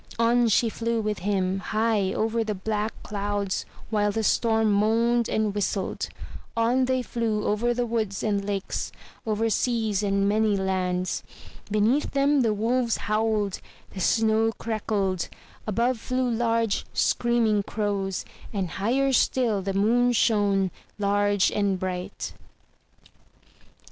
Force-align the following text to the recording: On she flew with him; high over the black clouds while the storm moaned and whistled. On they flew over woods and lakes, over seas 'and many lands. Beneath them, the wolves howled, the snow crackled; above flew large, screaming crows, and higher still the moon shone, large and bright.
On 0.17 0.47
she 0.49 0.67
flew 0.67 0.99
with 0.99 1.19
him; 1.19 1.59
high 1.59 2.11
over 2.11 2.43
the 2.43 2.55
black 2.55 2.91
clouds 3.03 3.67
while 3.91 4.11
the 4.11 4.23
storm 4.23 4.71
moaned 4.73 5.29
and 5.29 5.53
whistled. 5.53 6.09
On 6.57 6.85
they 6.85 7.03
flew 7.03 7.45
over 7.45 7.71
woods 7.85 8.23
and 8.23 8.43
lakes, 8.43 8.91
over 9.27 9.47
seas 9.47 10.01
'and 10.01 10.27
many 10.27 10.57
lands. 10.57 11.21
Beneath 11.69 12.09
them, 12.13 12.41
the 12.41 12.51
wolves 12.51 12.97
howled, 13.05 13.61
the 13.93 13.99
snow 14.01 14.51
crackled; 14.57 15.29
above 15.67 15.99
flew 15.99 16.31
large, 16.31 16.83
screaming 16.93 17.61
crows, 17.61 18.25
and 18.51 18.71
higher 18.81 19.13
still 19.13 19.61
the 19.61 19.75
moon 19.75 20.13
shone, 20.13 20.71
large 20.97 21.51
and 21.51 21.79
bright. 21.79 22.33